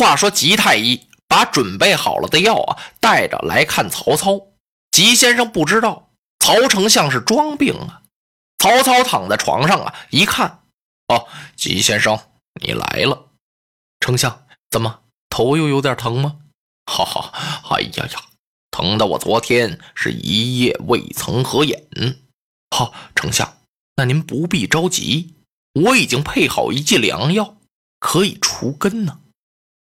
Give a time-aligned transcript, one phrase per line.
[0.00, 4.46] 话说，吉太医把准备好了的药啊带着来看曹操。
[4.90, 8.00] 吉先生不知道曹丞相是装病啊。
[8.56, 10.62] 曹操躺在床上啊，一看，
[11.08, 12.18] 哦，吉先生
[12.62, 13.26] 你来了。
[14.00, 16.38] 丞相怎么头又有点疼吗？
[16.86, 18.22] 哈哈，哎呀呀，
[18.70, 21.86] 疼的我昨天是一夜未曾合眼。
[22.74, 23.58] 好，丞相，
[23.96, 25.34] 那您不必着急，
[25.74, 27.58] 我已经配好一剂良药，
[27.98, 29.20] 可以除根呢。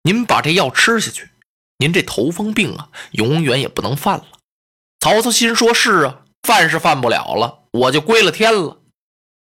[0.03, 1.31] 您把这药吃下去，
[1.79, 4.25] 您这头风病啊，永远也不能犯了。
[5.01, 8.79] 曹操心说：“是啊，犯是犯不了了，我就归了天了。”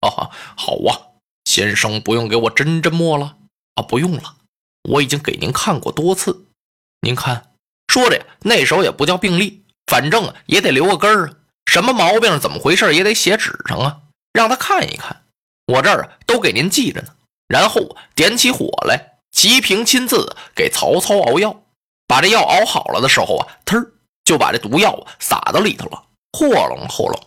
[0.02, 3.38] 啊，好啊，先生不用给我针针墨了
[3.76, 4.35] 啊，不用了，
[4.90, 6.46] 我已经给您看过多次。
[7.02, 7.52] 您看，
[7.87, 11.35] 说着呀，那时候也不叫病历，反正也得留个根儿啊。
[11.65, 14.02] 什么毛病，怎么回事，也得写纸上啊，
[14.34, 15.24] 让他看一看。
[15.68, 17.15] 我这儿啊都给您记着呢。
[17.48, 21.63] 然后点起火来，吉平亲自给曹操熬药。
[22.08, 23.88] 把这药熬好了的时候啊，忒
[24.26, 27.20] 就把这毒药撒到里头了，霍隆霍隆。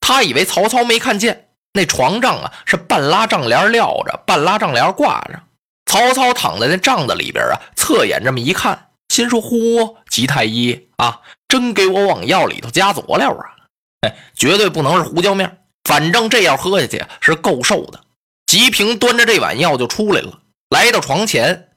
[0.00, 5.40] 他以为曹操没看见，那床帐啊是半拉帐帘撂着，半拉帐帘挂着。
[5.86, 13.54] 曹操躺在那帐子里边啊，侧眼这么一看，心说：“嚯，吉太医啊，真给我往药里头加佐料啊！”
[14.02, 18.00] 哎，绝对不能是胡椒面，反正这药喝下去是够受的。
[18.46, 20.40] 吉平端着这碗药就出来了，
[20.74, 21.68] 来到床前，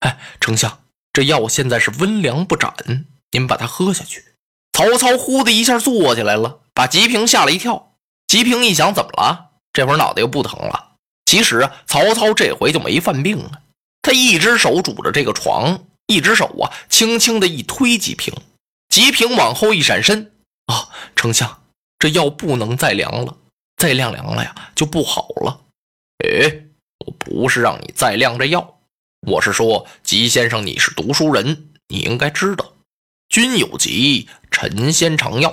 [0.00, 2.74] 哎，丞相，这药现在是温凉不斩，
[3.30, 4.22] 您把它喝下去。
[4.74, 7.94] 曹操呼的一下坐起来了，把吉平吓了一跳。
[8.26, 9.52] 吉平一想，怎么了？
[9.72, 10.96] 这会儿脑袋又不疼了。
[11.24, 13.62] 其实啊，曹操这回就没犯病啊，
[14.02, 18.34] 他一只手拄着这个床，一只手啊，轻轻的一推吉平，
[18.90, 20.30] 吉平往后一闪身，
[20.66, 21.62] 啊，丞相。
[21.98, 23.34] 这药不能再凉了，
[23.78, 25.60] 再晾凉了呀就不好了。
[26.18, 26.66] 哎，
[27.04, 28.78] 我不是让你再晾这药，
[29.26, 32.72] 我是说，吉先生你是读书人，你应该知道，
[33.28, 35.50] 君有疾，臣先尝药；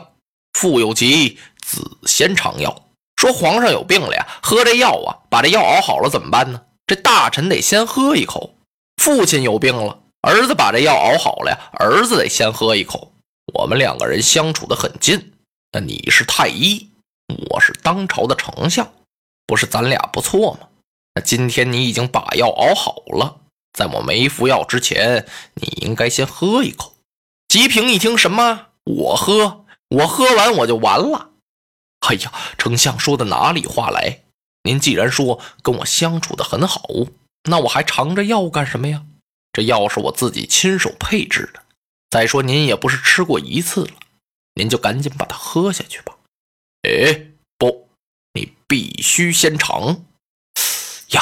[0.54, 2.86] 父有疾，子先尝药。
[3.16, 6.62] 说皇上有病了呀，喝这药啊，把这药熬好了怎么办呢？
[6.86, 8.56] 这大臣得先喝一口。
[9.02, 13.12] 父亲有病了，儿子把这药熬好了呀，儿子得先喝一口。
[13.54, 15.34] 我们两个人相处的很近。
[15.72, 16.90] 那你是太医，
[17.50, 18.92] 我是当朝的丞相，
[19.48, 20.68] 不是咱俩不错吗？
[21.16, 23.42] 那今天你已经把药熬好了，
[23.74, 26.96] 在我没服药之前，你应该先喝一口。
[27.48, 28.68] 吉平一听，什么？
[28.84, 29.66] 我喝？
[29.90, 31.32] 我喝完我就完了？
[32.08, 34.24] 哎呀，丞相说的哪里话来？
[34.64, 36.88] 您既然说跟我相处的很好，
[37.50, 39.04] 那我还尝着药干什么呀？
[39.52, 41.64] 这药是我自己亲手配制的。
[42.10, 43.94] 再说您也不是吃过一次了。
[44.56, 46.18] 您就赶紧把它喝下去吧。
[46.84, 47.28] 哎，
[47.58, 47.90] 不，
[48.34, 50.06] 你必须先尝。
[51.12, 51.22] 呀，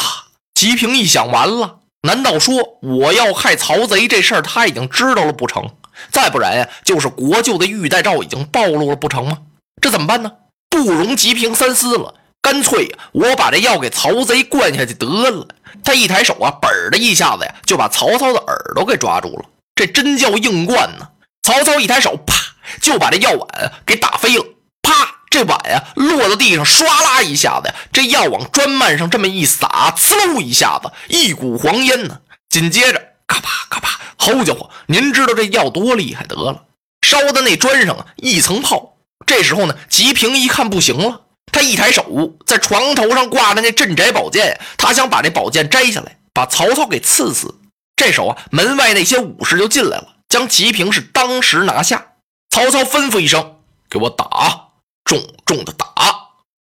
[0.53, 5.69] 吉平一想，完了，难道说我要害曹贼这事儿他已经知道了不成？
[6.11, 9.39] 再不然呀，就是国舅的玉带诏已经暴露了不成吗？
[9.81, 10.31] 这怎么办呢？
[10.69, 15.47] 不容吉平三思了，干脆我把这药给曹贼灌下去得了。
[15.83, 19.45] 他一抬手啊，嘣的一下子呀，就把曹操的耳朵给抓住了。
[19.75, 21.07] 这真叫硬灌呢！
[21.43, 22.35] 曹操一抬手，啪！
[22.81, 24.43] 就把这药碗给打飞了，
[24.81, 25.16] 啪！
[25.29, 32.19] 这碗呀落到地上，唰啦一下子呀，这药往砖幔上这么一撒，呲溜一下子，一股黄烟呢。
[32.49, 36.63] 紧接着，咔啪咔啪，好家伙，您知道这药多厉害得了，
[37.01, 38.93] 烧的那砖上啊一层泡。
[39.25, 47.59] 这时候呢，吉平一看不行了，他一抬手，在床头上挂着那镇宅宝剑，他想把这宝剑摘下来，把曹操给刺死。
[47.97, 52.13] 这时候啊，门外那些武士就进来了，将吉平是当时拿下。
[52.49, 53.57] 曹操吩咐一声
[53.89, 54.66] ：“给我打，
[55.07, 55.87] 重重的打！”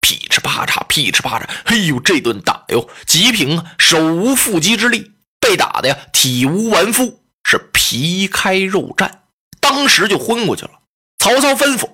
[0.01, 1.45] 噼哧啪嚓，噼哧啪嚓。
[1.63, 9.09] 哎呦，这顿打哟，吉平，手无缚鸡之力，被打的呀，体无完肤，是皮开肉绽，
[9.61, 10.71] 当时就昏过去了。
[11.19, 11.89] 曹操吩咐：“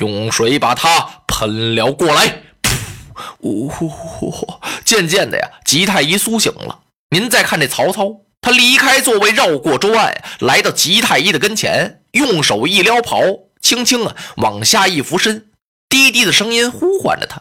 [0.00, 4.60] 用水把他喷了过来。”噗，呼呼呼！
[4.84, 6.80] 渐渐的呀，吉太医苏醒了。
[7.10, 8.22] 您再看这曹操。
[8.40, 13.22] 他离开座位，绕过桌案，来到吉太医的跟前，用手一撩袍，
[13.62, 15.46] 轻轻啊往下一俯身，
[15.94, 17.40] 低低的声音呼唤着他：“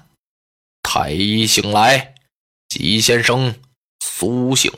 [0.87, 2.13] 太医醒来，
[2.69, 3.55] 吉先生
[3.99, 4.71] 苏醒。”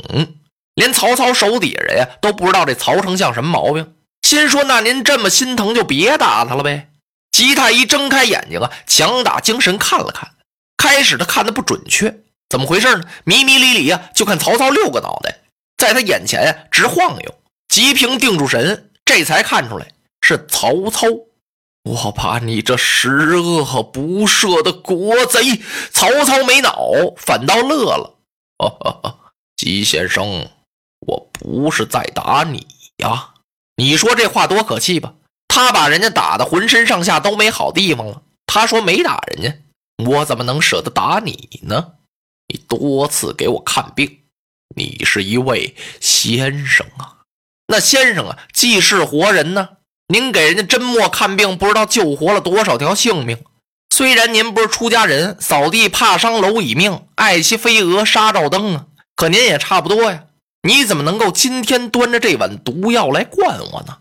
[0.75, 6.87] 连曹操手底下人呀都不知道这曹丞相什么毛病，心说：“那您这么心疼，就别打他了呗。”
[7.33, 10.35] 吉太医睁开眼睛啊，强打精神看了看，
[10.77, 13.03] 开始他看的不准确，怎么回事呢？
[13.25, 15.41] 迷迷离离啊，就看曹操六个脑袋。
[15.75, 17.35] 在他眼前直晃悠，
[17.67, 21.07] 吉平定住神，这才看出来是曹操。
[21.85, 25.61] 我把你这十恶不赦的国贼！
[25.91, 26.75] 曹操没恼，
[27.15, 28.19] 反倒乐了。
[29.55, 30.49] 吉先生，
[31.01, 32.65] 我不是在打你
[32.97, 33.35] 呀。
[33.75, 35.13] 你说这话多可气吧？
[35.47, 39.57] 他把人家打的浑身上下都没好地方了，他说没打人家，
[40.03, 41.93] 我怎么能舍得打你呢？
[42.47, 44.21] 你多次给我看病，
[44.75, 47.21] 你是一位先生啊。
[47.67, 49.69] 那先生啊，既是活人呢。
[50.07, 53.39] 您给人家真墨看病，不知道救活了多少条性命。
[53.89, 58.85] 虽然您不是出家人，扫地怕伤蝼蚁命，爱惜飞蛾杀照灯啊，
[59.15, 60.25] 可您也差不多呀。
[60.67, 63.97] 你怎么能够今天端着这碗毒药来灌我呢？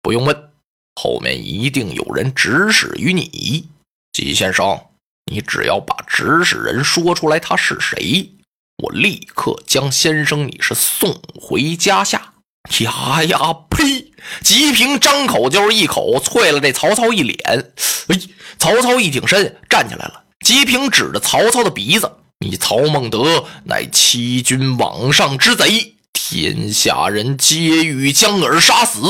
[0.00, 0.50] 不用问，
[0.94, 3.68] 后面一定有人指使于你，
[4.12, 4.80] 季先生。
[5.30, 8.30] 你只要把指使人说出来，他是谁，
[8.78, 12.34] 我立刻将先生你是送回家下。
[12.80, 13.38] 呀呀
[13.70, 14.11] 呸！
[14.42, 17.72] 吉平张口就是一口，啐了这曹操一脸。
[18.08, 18.18] 哎，
[18.58, 20.22] 曹操一挺身站起来了。
[20.44, 22.10] 吉平指着曹操的鼻子
[22.40, 29.00] ：“你曹孟德乃欺君罔上之贼，天下人皆欲将尔杀死，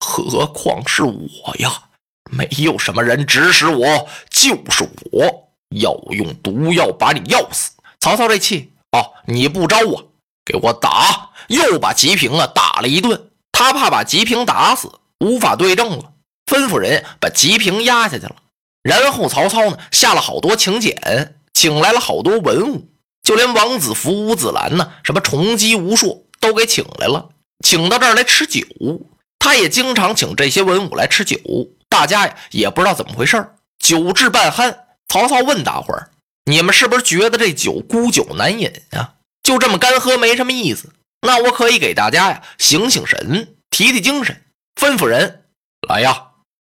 [0.00, 1.20] 何况是我
[1.58, 1.72] 呀？
[2.30, 7.70] 没有什么人指使我，就是我要用毒药把你药死。”
[8.00, 10.12] 曹操这气哦，你不招我，
[10.44, 11.30] 给我打！
[11.48, 13.30] 又把吉平啊打了一顿，
[13.62, 16.12] 他怕把吉平打死，无法对证了，
[16.50, 18.34] 吩咐人把吉平压下去了。
[18.82, 22.88] 然后曹操呢下了好多请柬，请来了好多文武，
[23.22, 27.28] 就连王子服、吴子兰呢，什么崇基、吴硕都给请来了，
[27.64, 28.62] 请到这儿来吃酒。
[29.38, 31.38] 他也经常请这些文武来吃酒，
[31.88, 34.76] 大家呀也不知道怎么回事酒至半酣，
[35.08, 36.10] 曹操问大伙儿
[36.46, 39.14] ：“你们是不是觉得这酒孤酒难饮呀？
[39.40, 40.90] 就这么干喝没什么意思？”
[41.24, 44.42] 那我可以给大家呀醒醒神，提提精神，
[44.74, 45.44] 吩咐人
[45.88, 46.20] 来呀，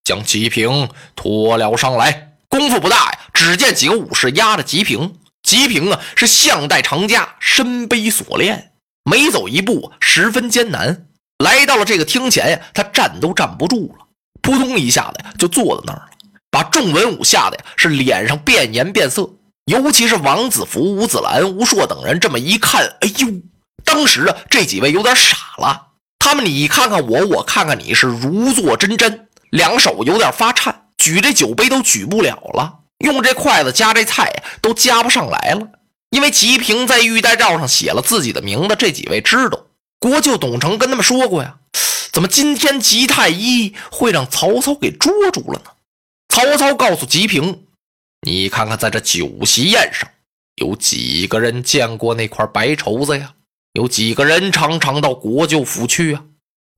[0.05, 2.37] 将吉平拖了上来。
[2.49, 8.71] 功夫不大呀，只见几个武士压着吉平，吉平啊是项带长枷，身背锁链，
[9.03, 11.09] 每走一步十分艰难。
[11.39, 14.07] 来到了这个厅前呀，他站都站不住了，
[14.41, 16.11] 扑通一下子呀就坐在那儿了，
[16.49, 19.29] 把众文武吓得呀是脸上变颜变色，
[19.65, 23.29] 尤其是王子服、吴子兰、吴硕等人，这么一看，哎呦！
[23.83, 25.89] 当时啊，这几位有点傻了。
[26.19, 35.69] 他们你看看我，我看看你，是如坐针毡，两手有点发颤，举这酒杯都举不了了，用这筷子夹这菜都夹不上来了。
[36.11, 39.67] 因为吉平在玉带诏上写了自己的名字，这几位知道。
[39.99, 41.57] 国舅董承跟他们说过呀，
[42.13, 45.71] 怎么今天吉太医会让曹操给捉住了呢？
[46.29, 47.65] 曹操告诉吉平
[48.27, 50.09] ：“你看看，在这酒席宴上，
[50.57, 53.34] 有几个人见过那块白绸子呀？”
[53.75, 56.23] 有几个人常常到国舅府去啊？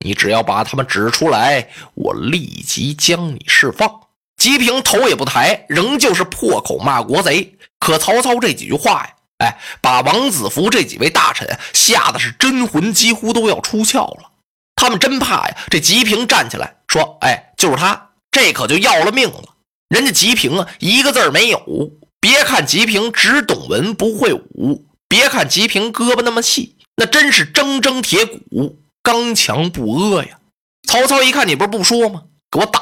[0.03, 3.87] 你只要把他们指出来，我立即将你释放。
[4.35, 7.55] 吉平头也不抬，仍旧是破口骂国贼。
[7.77, 14.31] 可曹操这几句话呀，哎，把王子服这几位大臣吓得是真魂几乎都要出窍了。
[14.75, 19.43] 他们真怕呀，这吉平站起来说：“哎，就是他，这可就要了命了。”
[19.89, 21.91] 人家吉平啊，一个字儿没有。
[22.19, 26.75] 别看吉平只懂文不会武，别看吉平胳膊那么细。
[26.97, 30.39] 那真是铮铮铁骨，刚强不阿呀！
[30.87, 32.23] 曹操一看，你不是不说吗？
[32.51, 32.79] 给我打！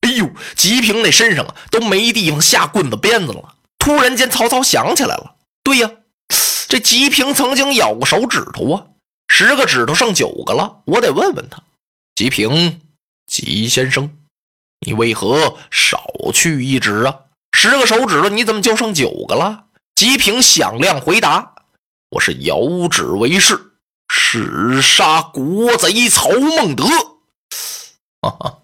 [0.00, 3.54] 哎呦，吉平那身上啊都没地方下棍子鞭子了。
[3.78, 5.90] 突然间，曹操想起来了，对呀，
[6.68, 8.86] 这吉平曾经咬过手指头啊，
[9.28, 11.62] 十个指头剩九个了，我得问问他。
[12.16, 12.80] 吉平，
[13.26, 14.10] 吉先生，
[14.84, 17.14] 你为何少去一指啊？
[17.52, 19.66] 十个手指头，你怎么就剩九个了？
[19.94, 21.54] 吉平响亮回答。
[22.10, 23.58] 我是遥指为誓，
[24.08, 26.84] 誓杀国贼曹孟德。
[28.22, 28.58] 哈哈，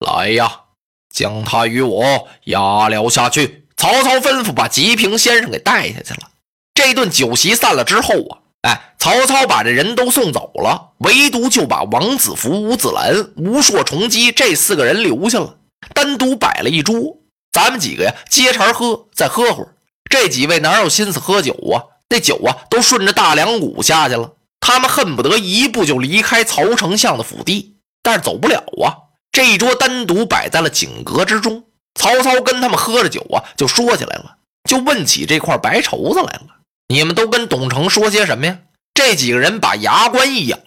[0.00, 0.62] 来呀，
[1.08, 3.68] 将他与我押了下去。
[3.76, 6.30] 曹操吩咐把吉平先生给带下去了。
[6.74, 15.58] 这顿酒席散了之后啊，哎，曹操把这人都送走了，唯独就把王子服、吴子兰、吴硕、崇基这四个人留下了，
[15.94, 17.18] 单独摆了一桌。
[17.52, 19.76] 咱们几个呀，接茬喝，再喝会儿。
[20.10, 21.97] 这几位哪有心思喝酒啊？
[22.08, 24.32] 那酒啊，都顺着大梁谷下去了。
[24.60, 28.96] 他们恨不得一步就离开曹丞相的府邸，但是走不了啊。
[29.30, 31.64] 这一桌单独摆在了井阁之中。
[31.94, 34.36] 曹操跟他们喝着酒啊，就说起来了，
[34.68, 36.46] 就问起这块白绸子来了。
[36.88, 38.58] 你们都跟董承说些什么呀？
[38.94, 40.58] 这几个人把牙关一咬，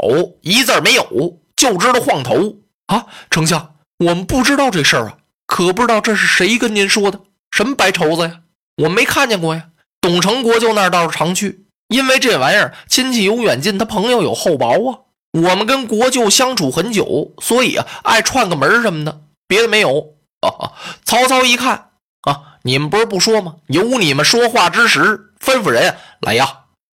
[0.42, 2.58] 一字没有，就知道晃头
[2.88, 3.06] 啊。
[3.30, 5.18] 丞相，我们不知道这事儿啊，
[5.48, 7.20] 可不知道这是谁跟您说的？
[7.52, 8.42] 什么白绸子呀？
[8.84, 9.70] 我没看见过呀。
[10.02, 15.00] 董承国舅那儿倒是常去，因为这玩意儿亲戚有远近，他朋友有厚薄啊。
[15.34, 20.16] 我们跟国舅相处很久，所以啊爱串个门什么的，别的没有。
[21.06, 21.92] 曹操一看
[22.24, 23.56] 啊，你们不是不说吗？
[23.68, 26.52] 有你们说话之时，吩咐人来呀，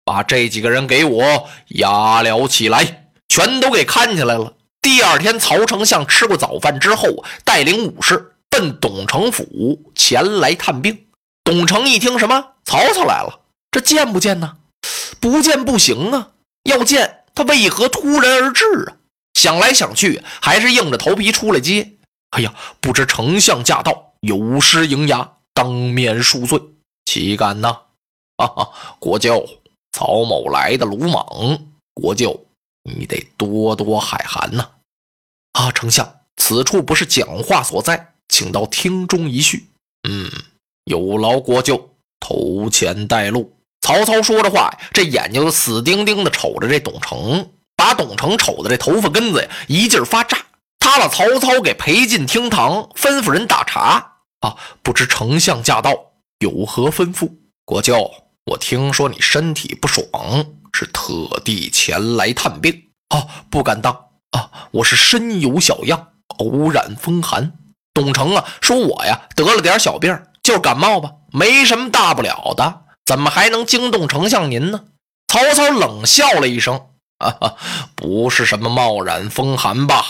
[0.04, 4.54] 把这几个人给我押了起来，全都给看起来了。
[4.80, 9.46] 第二天，曹丞相吃过早饭之后，带领武士奔董承府
[9.94, 11.06] 前来探病。
[11.44, 13.40] 董承一听，什么曹操来了，
[13.70, 14.56] 这见不见呢？
[15.20, 16.32] 不见不行啊，
[16.64, 18.96] 要见他为何突然而至啊？
[19.34, 21.92] 想来想去，还是硬着头皮出来接。
[22.30, 26.60] 哎呀，不知丞相驾到，有失迎牙，当面恕罪，
[27.04, 27.80] 岂敢呢？
[28.36, 29.46] 哈哈，国舅，
[29.92, 31.24] 曹某来的鲁莽，
[31.94, 32.46] 国舅
[32.82, 34.68] 你得多多海涵呐。
[35.52, 39.68] 啊，丞相，此处不是讲话所在，请到厅中一叙。
[40.08, 40.30] 嗯，
[40.84, 41.93] 有劳国舅
[42.24, 43.54] 头前带路。
[43.82, 50.38] 曹操说着话，这眼睛死盯盯的瞅着这董承，把董承瞅的这头发根子呀一劲儿发炸。
[50.78, 54.12] 他把曹操给陪进厅堂，吩咐人打茶。
[54.40, 55.94] 啊，不知丞相驾到，
[56.38, 57.30] 有何吩咐？
[57.66, 58.10] 国舅，
[58.46, 60.04] 我听说你身体不爽，
[60.72, 62.74] 是特地前来探病。
[63.08, 63.92] 啊，不敢当。
[64.30, 67.52] 啊，我是身有小恙，偶染风寒。
[67.92, 74.84] 董承啊，说我呀得了点小病，就感冒吧，没什么大不了的，怎么还能惊动丞相您呢？
[75.26, 76.80] 曹操冷笑了一声，
[77.18, 77.56] 哈哈，
[77.96, 80.04] 不是什么冒染风寒吧？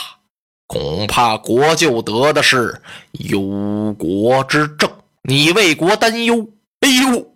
[0.67, 4.91] 恐怕国舅得的是忧国之症，
[5.23, 6.47] 你为国担忧。
[6.81, 7.33] 哎呦，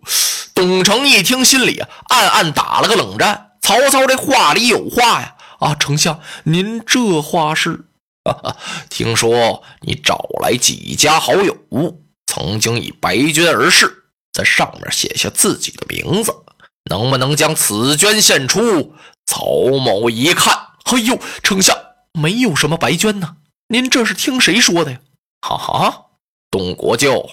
[0.53, 3.53] 董承一听，心里暗暗打了个冷战。
[3.59, 5.35] 曹操这话里有话呀。
[5.59, 7.85] 啊，丞相，您这话是？
[8.87, 11.57] 听说你找来几家好友，
[12.29, 16.31] 曾经以白绢而誓，在上面写下自己的名字，
[16.87, 18.93] 能不能将此绢献出？
[19.25, 21.75] 曹某一看，哎呦，丞相
[22.13, 23.37] 没有什么白绢呢，
[23.69, 24.99] 您这是听谁说的呀？
[25.41, 26.05] 哈哈，
[26.51, 27.27] 董国舅，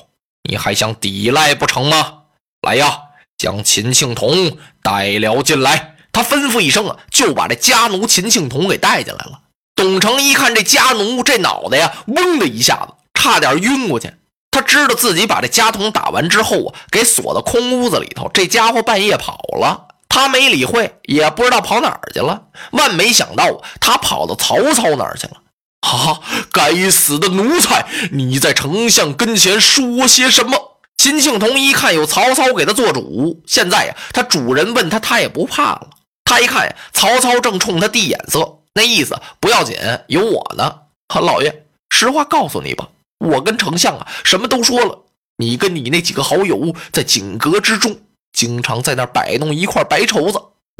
[0.49, 2.23] 你还想抵赖不成吗？
[2.63, 2.99] 来呀，
[3.37, 5.97] 将秦庆童带了进来。
[6.11, 9.43] 他吩咐一声啊，就把这家奴秦庆童给带进来了。
[9.75, 14.11] 董承一看这家奴，这脑袋呀，嗡的一下子，差点晕过去。
[14.57, 19.89] 他知道自己把这家童打完之后啊，给锁到空屋子里头，这家伙半夜跑了。
[20.09, 22.45] 他没理会，也不知道跑哪儿去了。
[22.71, 25.35] 万没想到，他跑到曹操那儿去了。
[25.81, 26.23] 啊！
[26.51, 30.79] 该死的奴才，你在丞相跟前说些什么？
[30.97, 35.89] 秦庆童一看有曹操给他做主，现在呀，他主人问他，他也不怕了。
[36.25, 40.77] 他一看呀，曹操正冲他递眼色，那意思不要紧，有我呢。
[41.21, 45.05] 老爷，实话告诉你吧，我跟丞相啊，什么都说了。
[45.39, 47.99] 你跟你那几个好友在景阁之中，
[48.33, 50.39] 经常在那摆弄一块白绸子，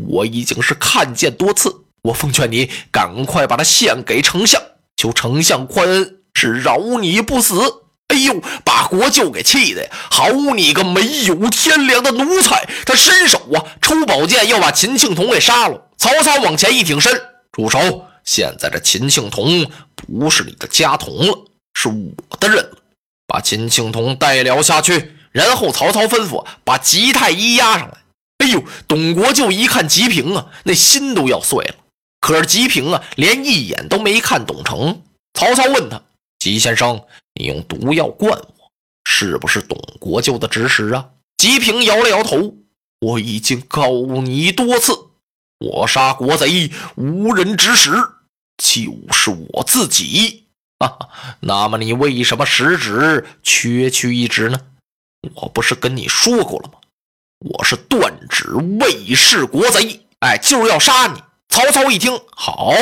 [0.09, 1.85] 我已经是看见多次。
[2.03, 4.63] 我奉劝你赶快把它献给丞相，
[4.97, 7.61] 求丞相宽恩，是饶你不死。
[8.09, 9.91] 哎呦，把国舅给气的呀！
[10.11, 12.65] 好你个没有天良的奴才！
[12.87, 15.89] 他伸手啊，抽宝剑要把秦庆童给杀了。
[15.97, 17.13] 曹操往前一挺身，
[17.51, 18.07] 住手！
[18.23, 21.45] 现在这秦庆童不是你的家童了，
[21.77, 22.79] 是我的人了。
[23.27, 25.13] 把秦庆童带了下去。
[25.33, 27.99] 然后曹操吩咐把吉太医押上来。
[28.39, 31.75] 哎呦，董国舅一看吉平啊，那心都要碎了。
[32.21, 35.03] 可是吉平啊，连一眼都没看董承。
[35.35, 36.03] 曹操问他
[36.41, 37.05] ：“吉先生。”
[37.39, 38.73] 你用毒药灌我，
[39.05, 41.11] 是不是董国舅的指使啊？
[41.37, 42.55] 吉平摇了摇头，
[43.01, 43.91] 我已经告
[44.23, 44.95] 你多次，
[45.59, 47.91] 我杀国贼无人指使，
[48.57, 50.46] 就是我自己。
[50.79, 51.09] 哈哈，
[51.41, 54.61] 那么你为什么十指缺去一指呢？
[55.35, 56.79] 我不是跟你说过了吗？
[57.41, 61.23] 我是断指卫士国贼，哎，就是要杀你。
[61.49, 62.75] 曹操一听，好，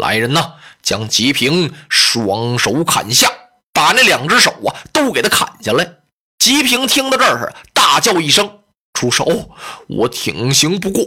[0.00, 3.30] 来人呐，将吉平双手砍下。
[3.72, 5.98] 把那两只手啊都给他砍下来。
[6.38, 8.60] 吉平听到这儿，大叫一声
[8.92, 9.50] ：“出手！
[9.86, 11.04] 我挺刑不过，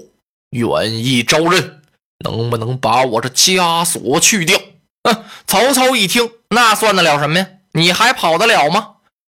[0.52, 1.82] 愿意招认，
[2.24, 4.58] 能不能把我这枷锁去掉？”
[5.04, 5.24] 哼！
[5.48, 7.48] 曹操一听，那算得了什么呀？
[7.74, 8.88] 你还跑得了吗？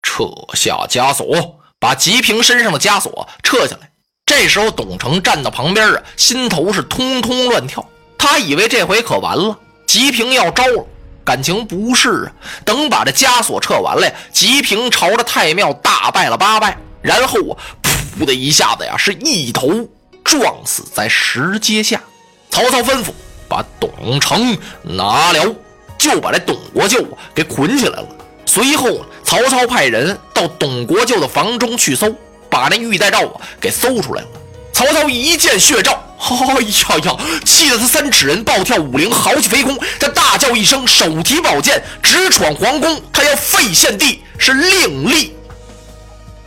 [0.02, 3.90] 撤下枷锁，把吉平身上的枷锁撤下来。
[4.26, 7.88] 这时候，董承站到旁边啊，心头是通通乱跳。
[8.18, 10.86] 他以为这回可完了，吉平要招了。
[11.26, 12.32] 感情不是啊！
[12.66, 19.88] 等把这枷锁撤完了，吉平朝着太庙大拜了八拜，然后啊，噗的一下子呀，是一头
[20.24, 22.02] 撞死在石阶下。
[22.50, 23.12] 曹操吩咐
[23.48, 25.56] 把董承拿了，
[25.98, 28.08] 就把这董国舅给捆起来了。
[28.46, 32.14] 随后，曹操派人到董国舅的房中去搜，
[32.50, 34.28] 把那玉带诏啊给搜出来了。
[34.72, 35.98] 曹操一见血诏。
[36.26, 37.18] 哎呀呀！
[37.44, 39.78] 气得他三尺人暴跳五陵，豪气飞空。
[40.00, 43.02] 他大叫一声，手提宝剑直闯皇宫。
[43.12, 45.36] 他要废献帝，是另立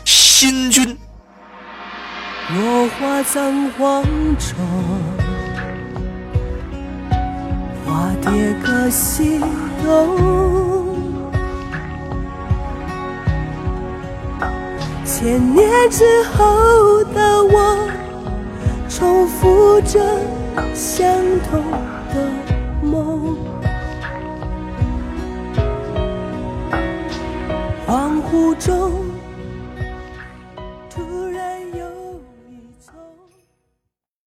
[0.07, 0.97] 新君。
[2.55, 4.03] 落花葬黄
[4.39, 4.57] 冢，
[8.23, 9.41] 化蝶歌西
[9.85, 10.97] 东。
[15.05, 17.89] 千年之后的我，
[18.89, 20.01] 重复着
[20.75, 21.07] 相
[21.51, 21.63] 同
[22.13, 22.31] 的
[22.83, 23.37] 梦。
[27.87, 29.06] 恍惚中。